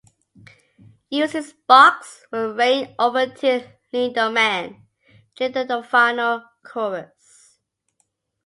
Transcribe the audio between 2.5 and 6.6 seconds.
rain over Till Lindemann during the final